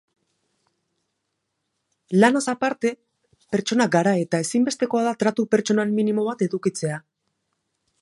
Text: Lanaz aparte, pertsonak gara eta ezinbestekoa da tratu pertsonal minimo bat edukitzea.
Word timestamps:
Lanaz 2.23 2.43
aparte, 2.55 2.93
pertsonak 3.57 3.93
gara 3.99 4.17
eta 4.25 4.43
ezinbestekoa 4.47 5.07
da 5.11 5.17
tratu 5.25 5.49
pertsonal 5.55 5.97
minimo 6.03 6.31
bat 6.33 6.47
edukitzea. 6.49 7.03